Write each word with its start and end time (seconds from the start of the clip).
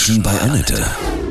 Menschen 0.00 0.22
bei 0.22 0.40
Annette. 0.40 0.82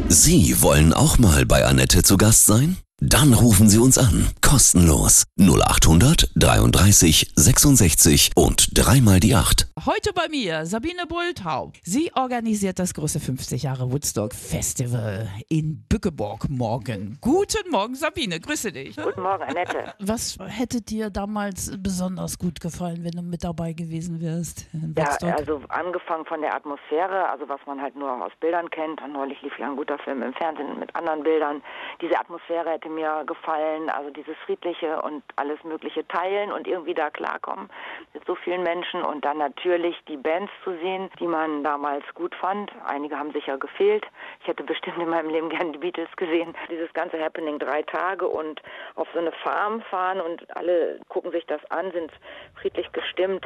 Sie 0.10 0.62
wollen 0.62 0.94
auch 0.94 1.18
mal 1.18 1.44
bei 1.44 1.66
Annette 1.66 2.04
zu 2.04 2.18
Gast 2.18 2.46
sein? 2.46 2.78
Dann 3.02 3.34
rufen 3.34 3.70
Sie 3.70 3.80
uns 3.80 3.98
an. 3.98 4.28
Kostenlos. 4.42 5.24
0800 5.40 6.32
33 6.36 7.32
66 7.34 8.32
und 8.36 8.78
dreimal 8.78 9.22
die 9.22 9.36
8. 9.36 9.68
Heute 9.86 10.12
bei 10.14 10.28
mir 10.28 10.66
Sabine 10.66 11.06
Bulthaupt. 11.08 11.80
Sie 11.84 12.12
organisiert 12.14 12.78
das 12.78 12.94
große 12.94 13.22
50 13.22 13.64
Jahre 13.64 13.90
Woodstock 13.94 14.34
Festival 14.34 15.30
in 15.48 15.86
Bückeburg 15.88 16.50
morgen. 16.50 17.18
Guten 17.22 17.72
Morgen, 17.72 17.96
Sabine. 17.96 18.42
Grüße 18.42 18.74
dich. 18.74 18.98
Guten 18.98 19.22
Morgen, 19.22 19.44
Annette. 19.44 19.94
Was 20.00 20.38
hätte 20.48 20.82
dir 20.82 21.10
damals 21.10 21.72
besonders 21.82 22.38
gut 22.38 22.60
gefallen, 22.60 23.06
wenn 23.06 23.12
du 23.12 23.22
mit 23.22 23.46
dabei 23.46 23.72
gewesen 23.72 24.20
wärst? 24.20 24.68
in 24.74 24.94
Ja, 24.98 25.16
also 25.38 25.62
angefangen 25.70 26.26
von 26.26 26.42
der 26.42 26.54
Atmosphäre, 26.54 27.30
also 27.30 27.48
was 27.48 27.62
man 27.66 27.82
halt 27.82 27.96
nur 27.96 28.12
aus 28.26 28.34
Bildern 28.42 28.70
kennt. 28.70 29.00
Neulich 29.08 29.42
lief 29.42 29.54
ja 29.58 29.70
ein 29.70 29.78
guter 29.78 29.98
Film 30.00 30.22
im 30.22 30.34
Fernsehen 30.34 30.78
mit 30.78 30.94
anderen 30.96 31.24
Bildern. 31.24 31.62
Diese 32.02 32.20
Atmosphäre 32.20 32.72
hätte 32.72 32.89
mir 32.90 33.24
gefallen, 33.26 33.90
also 33.90 34.10
dieses 34.10 34.36
friedliche 34.46 35.02
und 35.02 35.24
alles 35.36 35.64
mögliche 35.64 36.08
teilen 36.08 36.52
und 36.52 36.68
irgendwie 36.68 36.94
da 36.94 37.10
klarkommen 37.10 37.70
mit 38.14 38.26
so 38.26 38.36
vielen 38.36 38.64
Menschen 38.64 39.04
und 39.04 39.24
dann 39.26 39.38
natürlich 39.38 39.96
die 40.08 40.18
Bands 40.18 40.52
zu 40.64 40.72
sehen, 40.78 41.10
die 41.20 41.28
man 41.28 41.64
damals 41.64 42.04
gut 42.16 42.36
fand. 42.36 42.72
Einige 42.86 43.18
haben 43.18 43.32
sicher 43.32 43.58
gefehlt. 43.58 44.06
Ich 44.42 44.48
hätte 44.48 44.64
bestimmt 44.64 44.98
in 44.98 45.10
meinem 45.10 45.30
Leben 45.30 45.50
gerne 45.50 45.72
die 45.72 45.78
Beatles 45.78 46.10
gesehen. 46.16 46.56
Dieses 46.70 46.92
ganze 46.94 47.24
Happening 47.24 47.60
drei 47.60 47.84
Tage 47.84 48.28
und 48.28 48.62
auf 48.96 49.08
so 49.14 49.20
eine 49.20 49.32
Farm 49.32 49.82
fahren 49.84 50.20
und 50.22 50.46
alle 50.56 51.00
gucken 51.10 51.32
sich 51.32 51.46
das 51.46 51.62
an, 51.72 51.92
sind 51.92 52.12
friedlich 52.56 52.92
gestimmt 52.92 53.46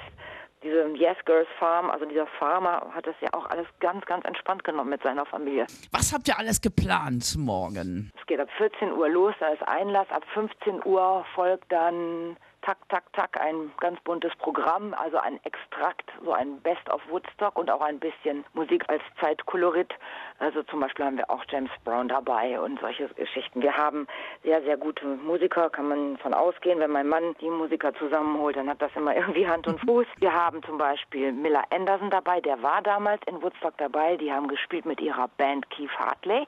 diese 0.63 0.87
Yes 0.95 1.17
Girls 1.25 1.47
Farm, 1.59 1.89
also 1.89 2.05
dieser 2.05 2.27
Farmer 2.39 2.91
hat 2.93 3.05
das 3.05 3.15
ja 3.21 3.29
auch 3.33 3.45
alles 3.49 3.67
ganz, 3.79 4.05
ganz 4.05 4.25
entspannt 4.25 4.63
genommen 4.63 4.89
mit 4.89 5.03
seiner 5.03 5.25
Familie. 5.25 5.65
Was 5.91 6.13
habt 6.13 6.27
ihr 6.27 6.37
alles 6.37 6.61
geplant 6.61 7.35
morgen? 7.37 8.11
Es 8.19 8.25
geht 8.25 8.39
ab 8.39 8.49
14 8.57 8.91
Uhr 8.91 9.09
los, 9.09 9.33
da 9.39 9.47
ist 9.49 9.67
Einlass, 9.67 10.09
ab 10.09 10.23
15 10.33 10.85
Uhr 10.85 11.25
folgt 11.35 11.71
dann 11.71 12.37
tak, 12.63 12.77
tak, 12.89 13.03
tak 13.13 13.39
ein 13.39 13.71
ganz 13.79 13.99
buntes 14.01 14.33
Programm, 14.37 14.93
also 14.93 15.17
ein 15.17 15.39
Extrakt, 15.43 16.09
so 16.23 16.31
ein 16.31 16.59
Best 16.61 16.89
of 16.89 17.01
Woodstock 17.09 17.57
und 17.57 17.69
auch 17.69 17.81
ein 17.81 17.99
bisschen 17.99 18.45
Musik 18.53 18.85
als 18.89 19.01
Zeitkolorit. 19.19 19.93
Also 20.39 20.63
zum 20.63 20.79
Beispiel 20.79 21.05
haben 21.05 21.17
wir 21.17 21.29
auch 21.29 21.43
James 21.49 21.71
Brown 21.83 22.07
dabei 22.07 22.59
und 22.59 22.79
solche 22.79 23.07
Geschichten. 23.09 23.61
Wir 23.61 23.75
haben 23.75 24.07
sehr, 24.43 24.61
sehr 24.63 24.77
gute 24.77 25.05
Musiker, 25.05 25.69
kann 25.69 25.89
man 25.89 26.17
von 26.17 26.33
ausgehen. 26.33 26.79
Wenn 26.79 26.91
mein 26.91 27.07
Mann 27.07 27.35
die 27.41 27.49
Musiker 27.49 27.93
zusammenholt, 27.95 28.55
dann 28.55 28.69
hat 28.69 28.81
das 28.81 28.91
immer 28.95 29.15
irgendwie 29.15 29.47
Hand 29.47 29.67
und 29.67 29.79
Fuß. 29.81 30.07
Wir 30.17 30.33
haben 30.33 30.63
zum 30.63 30.77
Beispiel 30.77 31.31
Miller 31.33 31.63
Anderson 31.69 32.09
dabei, 32.09 32.39
der 32.41 32.61
war 32.63 32.81
damals 32.81 33.21
in 33.27 33.41
Woodstock 33.41 33.77
dabei. 33.77 34.15
Die 34.17 34.31
haben 34.31 34.47
gespielt 34.47 34.85
mit 34.85 35.01
ihrer 35.01 35.27
Band 35.37 35.69
Keith 35.69 35.91
Hartley, 35.97 36.47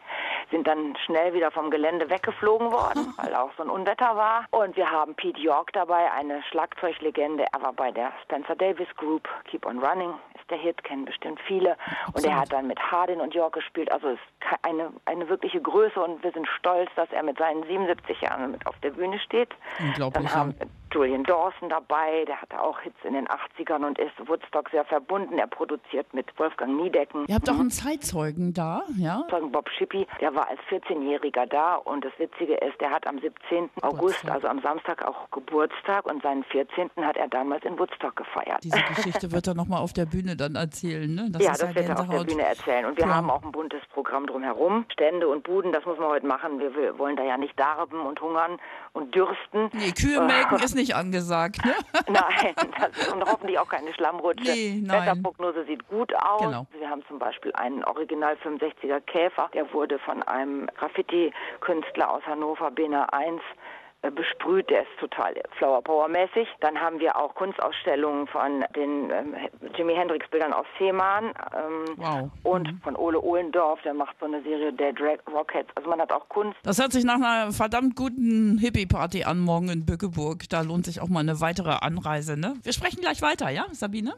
sind 0.50 0.68
dann 0.68 0.96
schnell 1.06 1.34
wieder 1.34 1.52
vom 1.52 1.70
Gelände 1.70 2.10
weggeflogen 2.10 2.72
worden, 2.72 3.14
weil 3.18 3.36
auch 3.36 3.52
so 3.58 3.64
ein 3.64 3.70
Unwetter 3.70 4.16
war. 4.16 4.46
Und 4.52 4.78
wir 4.78 4.90
haben 4.90 5.14
Pete 5.16 5.40
York 5.40 5.74
dabei, 5.74 6.05
eine 6.14 6.44
Schlagzeuglegende. 6.44 7.46
Er 7.52 7.62
war 7.62 7.74
bei 7.74 7.92
der 7.92 8.12
Spencer 8.24 8.56
Davis 8.56 8.88
Group. 8.98 9.28
Keep 9.46 9.66
on 9.66 9.80
Running 9.80 10.14
ist 10.40 10.50
der 10.50 10.58
Hit, 10.58 10.84
kennen 10.84 11.06
bestimmt 11.06 11.40
viele. 11.48 11.78
Und 12.14 12.26
er 12.26 12.38
hat 12.38 12.52
dann 12.52 12.68
mit 12.68 12.80
Hardin 12.80 13.22
und 13.22 13.34
York 13.34 13.54
gespielt. 13.54 13.92
Also 13.92 14.10
es 14.10 14.14
ist 14.16 14.60
eine, 14.64 14.92
eine 15.06 15.28
wirkliche 15.30 15.62
Größe 15.62 16.00
und 16.02 16.24
wir 16.24 16.32
sind 16.32 16.48
stolz, 16.48 16.90
dass 16.96 17.12
er 17.12 17.24
mit 17.24 17.38
seinen 17.38 17.64
77 17.64 18.22
Jahren 18.22 18.52
mit 18.52 18.66
auf 18.68 18.78
der 18.80 18.92
Bühne 18.92 19.20
steht. 19.20 19.50
Unglaublich, 19.80 20.24
Dann 20.24 20.34
haben 20.34 20.56
Julian 20.96 21.26
Dawson 21.26 21.68
dabei, 21.68 22.24
der 22.26 22.42
hatte 22.42 22.62
auch 22.62 22.80
Hits 22.80 22.96
in 23.04 23.14
den 23.14 23.28
80ern 23.28 23.86
und 23.86 24.00
ist 24.00 24.14
Woodstock 24.26 24.70
sehr 24.70 24.86
verbunden. 24.86 25.38
Er 25.38 25.48
produziert 25.48 26.14
mit 26.14 26.28
Wolfgang 26.40 26.82
Niedecken. 26.82 27.26
Ihr 27.28 27.36
habt 27.36 27.50
auch 27.50 27.60
einen 27.60 27.70
Zeitzeugen 27.70 28.54
da, 28.54 28.84
ja? 28.98 29.26
Zeugen 29.30 29.52
Bob 29.52 29.70
Shippey, 29.78 30.08
der 30.22 30.34
war 30.34 30.48
als 30.48 30.60
14-Jähriger 30.70 31.48
da 31.48 31.76
und 31.76 32.06
das 32.06 32.14
Witzige 32.18 32.54
ist, 32.56 32.80
der 32.80 32.92
hat 32.92 33.06
am 33.08 33.20
17. 33.20 33.70
August, 33.82 34.30
also 34.30 34.48
am 34.48 34.62
Samstag 34.62 35.06
auch 35.06 35.30
Geburtstag 35.32 36.06
und 36.06 36.24
seinen 36.24 36.46
14. 36.46 36.90
hat 37.02 37.18
er 37.18 37.28
damals 37.28 37.66
in 37.66 37.78
Woodstock 37.78 38.16
gefeiert. 38.16 38.64
Diese 38.64 38.82
Geschichte 38.96 39.34
wird 39.34 39.48
er 39.48 39.54
nochmal 39.54 39.82
auf 39.82 39.92
der 39.92 40.06
Bühne 40.06 40.38
dann 40.38 40.56
erzählen, 40.56 41.14
ne? 41.14 41.28
Das 41.30 41.44
ja, 41.44 41.52
das 41.52 41.76
wird 41.76 41.90
er 41.90 42.00
auf 42.00 42.08
der. 42.08 42.24
Bühne 42.24 42.44
erzählen. 42.44 42.86
Und 42.86 42.96
wir 42.96 43.04
Klar. 43.04 43.18
haben 43.18 43.30
auch 43.30 43.44
ein 43.44 43.52
buntes 43.52 43.82
Programm 43.94 44.28
drumherum. 44.28 44.86
Stände 44.94 45.28
und 45.28 45.44
Buden, 45.44 45.74
das 45.74 45.84
muss 45.86 46.00
man 46.00 46.08
heute 46.08 46.26
machen. 46.26 46.60
Wir, 46.60 46.74
wir 46.74 46.98
wollen 46.98 47.18
da 47.18 47.24
ja 47.24 47.38
nicht 47.38 47.60
darben 47.60 48.00
und 48.00 48.22
hungern 48.22 48.58
und 48.94 49.14
dürsten. 49.14 49.70
Nee, 49.74 49.92
Kühe 49.92 50.22
melken 50.26 50.58
ist 50.60 50.76
nicht 50.76 50.85
angesagt, 50.94 51.64
ne? 51.66 51.74
Nein, 52.08 52.54
das, 52.80 53.08
und 53.14 53.24
hoffentlich 53.26 53.58
auch 53.58 53.70
keine 53.70 53.94
Schlammrutsche. 53.94 54.44
Nee, 54.44 54.82
nein. 54.84 55.02
Wetterprognose 55.02 55.66
sieht 55.66 55.88
gut 55.88 56.14
aus. 56.16 56.42
Genau. 56.42 56.68
Wir 56.78 56.90
haben 56.90 57.04
zum 57.08 57.18
Beispiel 57.18 57.52
einen 57.54 57.84
Original 57.86 58.36
65er 58.44 59.00
Käfer, 59.02 59.50
der 59.54 59.72
wurde 59.74 59.98
von 60.00 60.22
einem 60.24 60.68
Graffiti-Künstler 60.78 62.12
aus 62.12 62.24
Hannover, 62.28 62.70
Bena 62.70 63.06
1, 63.06 63.40
äh, 63.40 63.85
besprüht, 64.12 64.70
der 64.70 64.82
ist 64.82 64.90
total 65.00 65.34
Flower 65.58 65.82
Power 65.82 66.08
mäßig. 66.08 66.48
Dann 66.62 66.80
haben 66.80 67.00
wir 67.00 67.16
auch 67.16 67.34
Kunstausstellungen 67.36 68.28
von 68.28 68.64
den 68.76 69.10
ähm, 69.12 69.36
Jimi 69.78 69.94
Hendrix 69.96 70.28
Bildern 70.30 70.54
aus 70.54 70.66
Fehmarn 70.78 71.26
ähm, 71.26 71.86
Wow. 71.98 72.30
und 72.44 72.68
von 72.84 72.96
Ole 72.96 73.22
Ohlendorf, 73.22 73.82
der 73.84 73.94
macht 73.94 74.16
so 74.20 74.26
eine 74.26 74.42
Serie 74.44 74.72
Dead 74.74 74.96
Ra- 75.00 75.32
Rockets. 75.32 75.70
Also 75.76 75.90
man 75.90 76.00
hat 76.00 76.12
auch 76.12 76.28
Kunst. 76.30 76.58
Das 76.64 76.80
hört 76.80 76.92
sich 76.92 77.04
nach 77.04 77.16
einer 77.16 77.52
verdammt 77.52 77.96
guten 77.96 78.58
Hippie-Party 78.58 79.24
an 79.24 79.40
morgen 79.40 79.70
in 79.70 79.86
Bückeburg. 79.86 80.48
Da 80.50 80.62
lohnt 80.62 80.86
sich 80.86 81.02
auch 81.02 81.08
mal 81.10 81.20
eine 81.22 81.40
weitere 81.42 81.72
Anreise, 81.82 82.38
ne? 82.38 82.56
Wir 82.64 82.74
sprechen 82.74 83.02
gleich 83.02 83.22
weiter, 83.22 83.50
ja, 83.50 83.66
Sabine? 83.72 84.16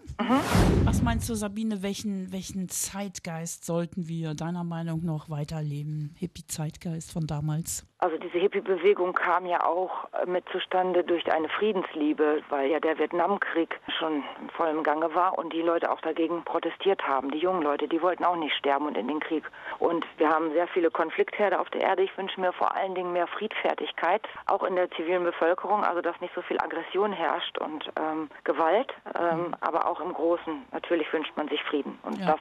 Was 0.84 1.02
meinst 1.02 1.30
du, 1.30 1.36
Sabine, 1.36 1.84
welchen, 1.84 2.32
welchen 2.32 2.70
Zeitgeist 2.70 3.66
sollten 3.66 4.08
wir 4.08 4.34
deiner 4.34 4.64
Meinung 4.64 5.04
nach 5.06 5.30
weiterleben? 5.30 6.16
Hippie-Zeitgeist 6.18 7.12
von 7.12 7.28
damals? 7.28 7.86
Also 8.00 8.16
diese 8.18 8.38
Hippie-Bewegung 8.38 9.14
kam 9.14 9.48
ja 9.48 9.66
auch 9.66 10.08
äh, 10.14 10.28
mit 10.28 10.48
zustande 10.50 11.04
durch 11.04 11.32
eine 11.32 11.50
Friedensliebe, 11.50 12.44
weil 12.50 12.70
ja 12.70 12.80
der 12.80 13.00
Vietnamkrieg 13.00 13.80
schon 13.98 14.24
in 14.40 14.50
vollem 14.52 14.84
Gange 14.84 15.16
war 15.16 15.36
und 15.40 15.52
die 15.52 15.64
Leute 15.64 15.92
auch 15.92 16.00
dagegen 16.02 16.44
protestiert 16.44 17.08
haben. 17.08 17.32
Die 17.32 17.40
jungen 17.40 17.64
Leute, 17.64 17.88
die 17.88 18.00
wollten 18.02 18.24
auch 18.24 18.36
nicht 18.36 18.56
sterben 18.56 18.86
und 18.86 18.98
in 18.98 19.08
den 19.08 19.20
Krieg. 19.20 19.44
Und 19.80 20.06
wir 20.18 20.30
haben 20.30 20.52
sehr 20.54 20.68
viele 20.68 20.92
Konfliktherde 20.92 21.60
auf 21.60 21.72
der 21.72 21.82
Erde. 21.82 22.04
Ich 22.04 22.16
wünsche 22.18 22.40
mir 22.40 22.54
vor 22.54 22.76
allen 22.76 22.94
Dingen 22.94 23.14
mehr 23.14 23.26
Friedfertigkeit, 23.28 24.22
auch 24.46 24.62
in 24.64 24.76
der 24.76 24.92
zivilen 24.92 25.24
Bevölkerung, 25.24 25.84
also 25.84 26.02
dass 26.02 26.22
nicht 26.22 26.36
so 26.36 26.44
viel 26.44 26.60
Aggression 26.60 27.12
herrscht 27.12 27.58
und 27.58 27.90
ähm, 28.00 28.30
Gewalt, 28.44 28.94
ähm, 29.20 29.56
aber 29.62 29.88
auch 29.90 30.00
im 30.02 30.14
Großen. 30.14 30.66
Natürlich 30.72 31.12
wünscht 31.12 31.36
man 31.36 31.48
sich 31.48 31.64
Frieden. 31.64 31.98
Und 32.04 32.20
Ja. 32.20 32.36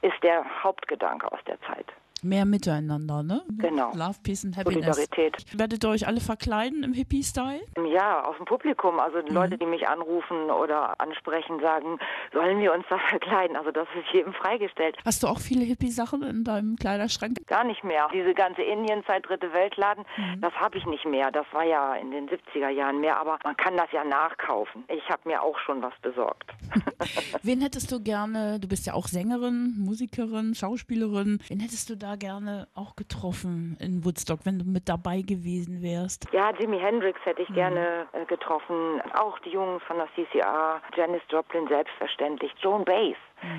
das 0.00 0.12
ist 0.12 0.22
der 0.22 0.44
Hauptgedanke 0.62 1.30
aus 1.32 1.40
der 1.48 1.60
Zeit. 1.62 1.86
Mehr 2.22 2.44
miteinander, 2.44 3.22
ne? 3.22 3.42
Genau. 3.58 3.92
Love, 3.94 4.16
Peace 4.22 4.44
and 4.44 4.56
Happiness. 4.56 4.96
Solidarität. 4.96 5.58
Werdet 5.58 5.84
ihr 5.84 5.90
euch 5.90 6.06
alle 6.06 6.20
verkleiden 6.20 6.82
im 6.82 6.92
Hippie-Style? 6.92 7.60
Ja, 7.92 8.24
aus 8.24 8.36
dem 8.36 8.46
Publikum. 8.46 9.00
Also 9.00 9.22
die 9.22 9.32
Leute, 9.32 9.56
die 9.56 9.66
mich 9.66 9.88
anrufen 9.88 10.50
oder 10.50 11.00
ansprechen, 11.00 11.60
sagen, 11.60 11.98
sollen 12.32 12.60
wir 12.60 12.72
uns 12.72 12.84
da 12.88 12.98
verkleiden? 13.08 13.56
Also 13.56 13.70
das 13.70 13.88
ist 13.98 14.12
jedem 14.12 14.32
freigestellt. 14.34 14.96
Hast 15.04 15.22
du 15.22 15.28
auch 15.28 15.38
viele 15.38 15.64
Hippie-Sachen 15.64 16.22
in 16.22 16.44
deinem 16.44 16.76
Kleiderschrank? 16.76 17.38
Gar 17.46 17.64
nicht 17.64 17.84
mehr. 17.84 18.08
Diese 18.12 18.34
ganze 18.34 18.62
Indienzeit, 18.62 19.26
dritte 19.28 19.52
Weltladen, 19.52 20.04
das 20.40 20.52
habe 20.54 20.78
ich 20.78 20.86
nicht 20.86 21.06
mehr. 21.06 21.30
Das 21.30 21.46
war 21.52 21.64
ja 21.64 21.94
in 21.94 22.10
den 22.10 22.28
70er 22.28 22.68
Jahren 22.68 23.00
mehr, 23.00 23.18
aber 23.18 23.38
man 23.44 23.56
kann 23.56 23.76
das 23.76 23.90
ja 23.92 24.04
nachkaufen. 24.04 24.84
Ich 24.88 25.08
habe 25.08 25.22
mir 25.24 25.42
auch 25.42 25.58
schon 25.58 25.82
was 25.82 25.94
besorgt. 26.02 26.52
Wen 27.42 27.60
hättest 27.60 27.90
du 27.92 28.00
gerne, 28.00 28.60
du 28.60 28.68
bist 28.68 28.86
ja 28.86 28.94
auch 28.94 29.06
Sängerin, 29.08 29.74
Musikerin, 29.78 30.54
Schauspielerin, 30.54 31.40
wen 31.48 31.60
hättest 31.60 31.90
du 31.90 31.96
da 31.96 32.09
gerne 32.16 32.68
auch 32.74 32.96
getroffen 32.96 33.76
in 33.80 34.04
Woodstock, 34.04 34.40
wenn 34.44 34.58
du 34.58 34.64
mit 34.64 34.88
dabei 34.88 35.22
gewesen 35.22 35.82
wärst? 35.82 36.26
Ja, 36.32 36.50
Jimi 36.58 36.78
Hendrix 36.78 37.18
hätte 37.24 37.42
ich 37.42 37.48
gerne 37.54 38.06
äh, 38.12 38.24
getroffen. 38.26 39.00
Auch 39.14 39.38
die 39.40 39.50
Jungs 39.50 39.82
von 39.84 39.96
der 39.96 40.08
CCR, 40.14 40.80
Janis 40.96 41.22
Joplin 41.30 41.66
selbstverständlich, 41.68 42.52
Joan 42.60 42.84
Baez. 42.84 43.16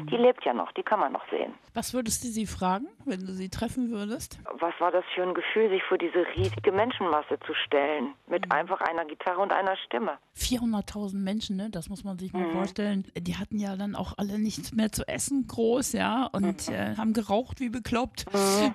Die 0.10 0.18
lebt 0.18 0.44
ja 0.46 0.54
noch, 0.54 0.72
die 0.74 0.84
kann 0.84 1.00
man 1.00 1.12
noch 1.14 1.28
sehen. 1.30 1.54
Was 1.74 1.94
würdest 1.94 2.24
du 2.24 2.28
sie 2.28 2.46
fragen, 2.46 2.88
wenn 3.06 3.22
du 3.22 3.32
sie 3.34 3.50
treffen 3.50 3.90
würdest? 3.92 4.40
Was 4.60 4.74
war 4.80 4.92
das 4.92 5.04
für 5.16 5.24
ein 5.24 5.34
Gefühl, 5.34 5.70
sich 5.70 5.82
vor 5.84 5.98
diese 5.98 6.26
riesige 6.36 6.72
Menschenmasse 6.72 7.40
zu 7.46 7.54
stellen? 7.66 8.14
Mit 8.28 8.52
einfach 8.52 8.82
einer 8.82 9.06
Gitarre 9.06 9.40
und 9.42 9.52
einer 9.54 9.76
Stimme. 9.86 10.18
400.000 10.36 11.16
Menschen, 11.24 11.56
ne? 11.58 11.70
das 11.70 11.90
muss 11.90 12.04
man 12.04 12.18
sich 12.18 12.34
Mhm. 12.34 12.40
mal 12.42 12.52
vorstellen. 12.52 13.08
Die 13.18 13.38
hatten 13.38 13.58
ja 13.60 13.76
dann 13.76 13.96
auch 13.96 14.14
alle 14.18 14.38
nichts 14.40 14.74
mehr 14.74 14.92
zu 14.92 15.08
essen, 15.08 15.46
groß, 15.48 15.94
ja, 15.94 16.28
und 16.32 16.68
Mhm. 16.70 16.74
äh, 16.76 16.96
haben 16.98 17.14
geraucht 17.14 17.60
wie 17.60 17.70
bekloppt. 17.70 18.26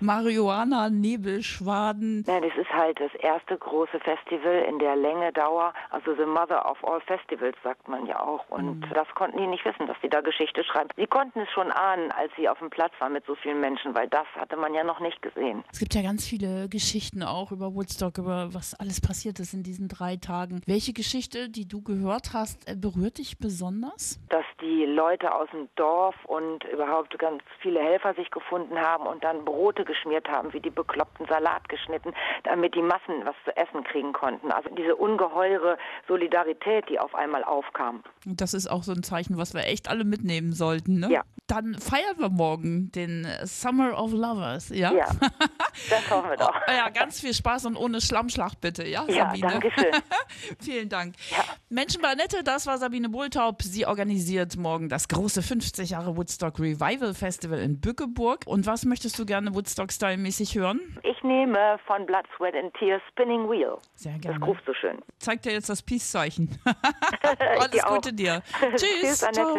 Marihuana, 0.00 0.88
Nebelschwaden. 0.90 2.24
Nein, 2.26 2.42
das 2.42 2.56
ist 2.56 2.70
halt 2.72 2.98
das 3.00 3.14
erste 3.16 3.56
große 3.56 3.98
Festival 4.00 4.64
in 4.68 4.78
der 4.78 4.96
Länge, 4.96 5.32
Dauer. 5.32 5.72
Also 5.90 6.14
the 6.14 6.24
mother 6.24 6.68
of 6.70 6.82
all 6.84 7.00
festivals, 7.02 7.56
sagt 7.62 7.88
man 7.88 8.06
ja 8.06 8.20
auch. 8.20 8.48
Und 8.48 8.80
das 8.94 9.08
konnten 9.14 9.38
die 9.38 9.46
nicht 9.46 9.64
wissen, 9.64 9.86
dass 9.86 9.96
die 10.02 10.08
da 10.08 10.20
Geschichte 10.20 10.64
schreiben. 10.64 10.88
Sie 10.98 11.06
konnten 11.06 11.40
es 11.40 11.50
schon 11.50 11.70
ahnen, 11.72 12.10
als 12.12 12.32
sie 12.36 12.48
auf 12.48 12.58
dem 12.58 12.70
Platz 12.70 12.92
war 13.00 13.10
mit 13.10 13.26
so 13.26 13.34
vielen 13.34 13.60
Menschen, 13.60 13.94
weil 13.94 14.08
das 14.08 14.26
hatte 14.34 14.56
man 14.56 14.72
ja 14.72 14.82
noch 14.82 14.98
nicht 14.98 15.20
gesehen. 15.20 15.62
Es 15.70 15.78
gibt 15.78 15.94
ja 15.94 16.00
ganz 16.00 16.26
viele 16.26 16.70
Geschichten 16.70 17.22
auch 17.22 17.52
über 17.52 17.74
Woodstock, 17.74 18.16
über 18.16 18.54
was 18.54 18.72
alles 18.72 19.02
passiert 19.02 19.38
ist 19.38 19.52
in 19.52 19.62
diesen 19.62 19.88
drei 19.88 20.16
Tagen. 20.16 20.62
Welche 20.64 20.94
Geschichte, 20.94 21.50
die 21.50 21.68
du 21.68 21.82
gehört 21.82 22.32
hast, 22.32 22.66
äh, 22.66 22.74
berührt 22.74 23.18
dich 23.18 23.38
besonders? 23.38 24.18
Dass 24.30 24.46
die 24.62 24.86
Leute 24.86 25.34
aus 25.34 25.50
dem 25.50 25.68
Dorf 25.76 26.14
und 26.24 26.64
überhaupt 26.64 27.18
ganz 27.18 27.42
viele 27.60 27.80
Helfer 27.80 28.14
sich 28.14 28.30
gefunden 28.30 28.78
haben 28.78 29.06
und 29.06 29.22
dann 29.22 29.44
Brote 29.44 29.84
geschmiert 29.84 30.26
haben, 30.28 30.54
wie 30.54 30.60
die 30.60 30.70
bekloppten 30.70 31.26
Salat 31.26 31.68
geschnitten, 31.68 32.14
damit 32.44 32.74
die 32.74 32.80
Massen 32.80 33.24
was 33.24 33.36
zu 33.44 33.54
essen 33.54 33.84
kriegen 33.84 34.14
konnten. 34.14 34.50
Also 34.50 34.70
diese 34.74 34.96
ungeheure 34.96 35.76
Solidarität, 36.08 36.88
die 36.88 36.98
auf 36.98 37.14
einmal 37.14 37.44
aufkam. 37.44 38.02
Das 38.24 38.54
ist 38.54 38.68
auch 38.68 38.82
so 38.82 38.92
ein 38.92 39.02
Zeichen, 39.02 39.36
was 39.36 39.52
wir 39.52 39.66
echt 39.66 39.90
alle 39.90 40.04
mitnehmen 40.04 40.54
sollten. 40.54 40.85
Ne? 40.94 41.10
Ja. 41.10 41.22
Dann 41.48 41.74
feiern 41.78 42.18
wir 42.18 42.28
morgen 42.28 42.90
den 42.90 43.24
Summer 43.44 43.96
of 44.02 44.10
Lovers, 44.12 44.70
ja? 44.70 44.92
Ja, 44.92 45.06
das 45.90 46.10
hoffen 46.10 46.30
wir 46.30 46.36
doch. 46.36 46.52
Ja, 46.66 46.88
ganz 46.90 47.20
viel 47.20 47.32
Spaß 47.32 47.66
und 47.66 47.76
ohne 47.76 48.00
Schlammschlacht 48.00 48.60
bitte, 48.60 48.84
ja, 48.84 49.04
Ja, 49.08 49.26
Sabine? 49.28 49.46
danke 49.52 49.70
schön. 49.70 49.92
Vielen 50.60 50.88
Dank. 50.88 51.14
Ja. 51.30 51.44
Menschen 51.68 52.02
bei 52.02 52.08
Annette, 52.08 52.42
das 52.42 52.66
war 52.66 52.78
Sabine 52.78 53.08
Bohltaub. 53.08 53.62
Sie 53.62 53.86
organisiert 53.86 54.56
morgen 54.56 54.88
das 54.88 55.06
große 55.06 55.40
50 55.40 55.90
Jahre 55.90 56.16
Woodstock 56.16 56.58
Revival 56.58 57.14
Festival 57.14 57.60
in 57.60 57.80
Bückeburg. 57.80 58.40
Und 58.46 58.66
was 58.66 58.84
möchtest 58.84 59.16
du 59.16 59.24
gerne 59.24 59.54
Woodstock-Style-mäßig 59.54 60.56
hören? 60.56 60.80
Ich 61.04 61.22
nehme 61.22 61.78
von 61.86 62.06
Blood, 62.06 62.24
Sweat 62.36 62.54
and 62.56 62.74
Tears 62.74 63.00
Spinning 63.12 63.48
Wheel. 63.48 63.76
Sehr 63.94 64.14
Das 64.14 64.22
gerne. 64.22 64.44
ruft 64.44 64.62
so 64.66 64.74
schön. 64.74 64.98
Zeig 65.18 65.42
dir 65.42 65.52
jetzt 65.52 65.68
das 65.68 65.80
Peace-Zeichen. 65.80 66.58
Alles. 67.60 67.84
Gute 67.84 68.12
dir. 68.12 68.42
Tschüss. 68.74 68.82
Tschüss, 69.00 69.22
Annette. 69.22 69.34
Ciao. 69.42 69.56